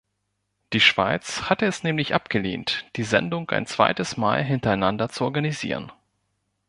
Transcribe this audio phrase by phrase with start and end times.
[0.73, 5.91] Die Schweiz hatte es nämlich abgelehnt, die Sendung ein zweites Mal hintereinander zu organisieren.